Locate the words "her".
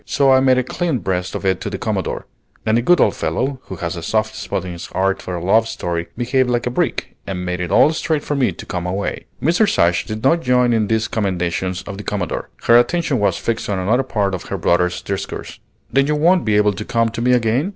12.63-12.79, 14.45-14.57